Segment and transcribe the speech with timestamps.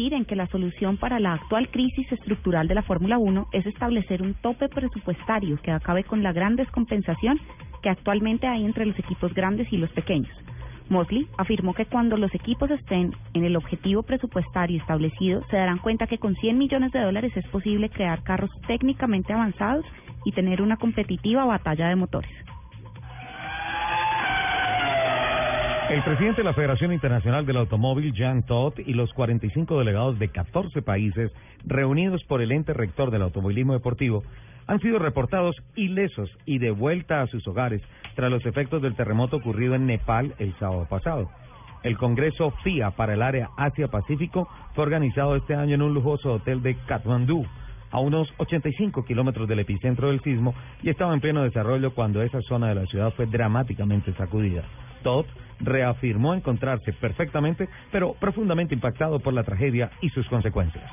[0.00, 4.22] En que la solución para la actual crisis estructural de la Fórmula 1 es establecer
[4.22, 7.40] un tope presupuestario que acabe con la gran descompensación
[7.82, 10.30] que actualmente hay entre los equipos grandes y los pequeños.
[10.88, 16.06] Mosley afirmó que cuando los equipos estén en el objetivo presupuestario establecido, se darán cuenta
[16.06, 19.84] que con 100 millones de dólares es posible crear carros técnicamente avanzados
[20.24, 22.30] y tener una competitiva batalla de motores.
[25.88, 30.28] El presidente de la Federación Internacional del Automóvil, Jean Todt, y los 45 delegados de
[30.28, 31.32] 14 países
[31.64, 34.22] reunidos por el ente rector del automovilismo deportivo
[34.66, 37.80] han sido reportados ilesos y de vuelta a sus hogares
[38.16, 41.30] tras los efectos del terremoto ocurrido en Nepal el sábado pasado.
[41.82, 46.60] El Congreso FIA para el área Asia-Pacífico fue organizado este año en un lujoso hotel
[46.62, 47.46] de Kathmandú,
[47.90, 52.40] a unos 85 kilómetros del epicentro del sismo, y estaba en pleno desarrollo cuando esa
[52.42, 54.62] zona de la ciudad fue dramáticamente sacudida.
[55.02, 55.26] Todd
[55.60, 60.84] reafirmó encontrarse perfectamente, pero profundamente impactado por la tragedia y sus consecuencias.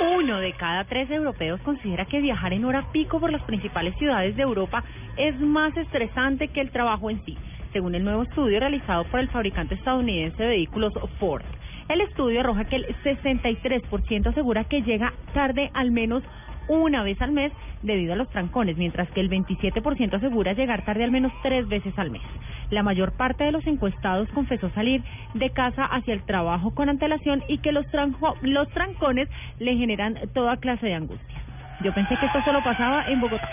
[0.00, 4.34] Uno de cada tres europeos considera que viajar en hora pico por las principales ciudades
[4.36, 4.82] de Europa
[5.16, 7.36] es más estresante que el trabajo en sí,
[7.72, 11.44] según el nuevo estudio realizado por el fabricante estadounidense de vehículos Ford.
[11.88, 16.22] El estudio arroja que el 63% asegura que llega tarde al menos
[16.66, 21.04] una vez al mes debido a los trancones, mientras que el 27% asegura llegar tarde
[21.04, 22.22] al menos tres veces al mes.
[22.70, 25.02] La mayor parte de los encuestados confesó salir
[25.34, 30.18] de casa hacia el trabajo con antelación y que los, tranjo- los trancones le generan
[30.32, 31.42] toda clase de angustia.
[31.82, 33.46] Yo pensé que esto solo pasaba en Bogotá.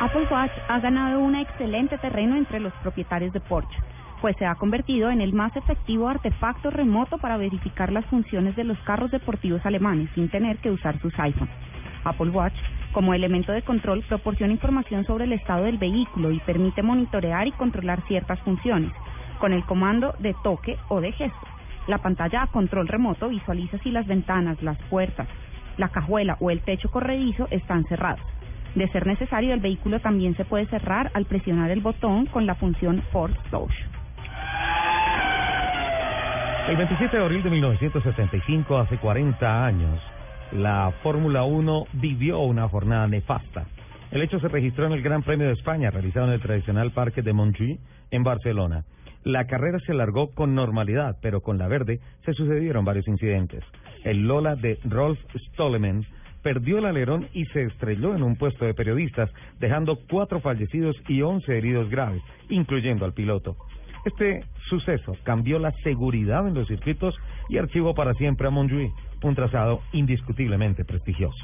[0.00, 3.76] Apple Watch ha ganado un excelente terreno entre los propietarios de Porsche,
[4.20, 8.64] pues se ha convertido en el más efectivo artefacto remoto para verificar las funciones de
[8.64, 11.54] los carros deportivos alemanes sin tener que usar sus iPhones.
[12.04, 12.54] Apple Watch,
[12.92, 17.52] como elemento de control, proporciona información sobre el estado del vehículo y permite monitorear y
[17.52, 18.92] controlar ciertas funciones,
[19.38, 21.46] con el comando de toque o de gesto.
[21.86, 25.28] La pantalla a control remoto visualiza si las ventanas, las puertas,
[25.76, 28.24] la cajuela o el techo corredizo están cerrados.
[28.74, 32.54] De ser necesario, el vehículo también se puede cerrar al presionar el botón con la
[32.54, 33.97] función Force Close.
[36.68, 39.98] El 27 de abril de 1975, hace 40 años,
[40.52, 43.64] la Fórmula 1 vivió una jornada nefasta.
[44.10, 47.22] El hecho se registró en el Gran Premio de España, realizado en el tradicional Parque
[47.22, 47.80] de Montjuïc,
[48.10, 48.84] en Barcelona.
[49.24, 53.64] La carrera se largó con normalidad, pero con la verde se sucedieron varios incidentes.
[54.04, 55.18] El Lola de Rolf
[55.52, 56.04] Stolleman
[56.42, 61.22] perdió el alerón y se estrelló en un puesto de periodistas, dejando cuatro fallecidos y
[61.22, 62.20] once heridos graves,
[62.50, 63.56] incluyendo al piloto.
[64.08, 67.14] Este suceso cambió la seguridad en los circuitos
[67.50, 68.90] y archivó para siempre a Montjuïc,
[69.22, 71.36] un trazado indiscutiblemente prestigioso.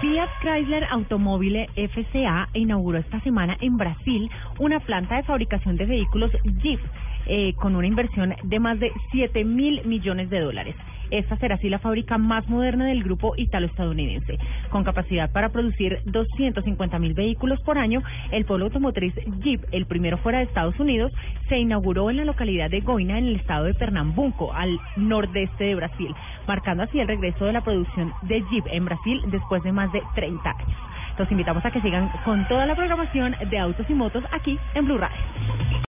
[0.00, 4.30] Fiat Chrysler Automobile FCA inauguró esta semana en Brasil
[4.60, 6.30] una planta de fabricación de vehículos
[6.62, 6.78] Jeep
[7.26, 10.76] eh, con una inversión de más de 7 mil millones de dólares.
[11.10, 14.38] Esta será así la fábrica más moderna del grupo italo-estadounidense.
[14.70, 18.02] Con capacidad para producir 250 mil vehículos por año,
[18.32, 21.12] el polo automotriz Jeep, el primero fuera de Estados Unidos,
[21.48, 25.74] se inauguró en la localidad de Goiânia, en el estado de Pernambuco, al nordeste de
[25.74, 26.14] Brasil,
[26.46, 30.02] marcando así el regreso de la producción de Jeep en Brasil después de más de
[30.14, 30.78] 30 años.
[31.18, 34.84] Los invitamos a que sigan con toda la programación de Autos y Motos aquí en
[34.84, 35.16] Blue Radio.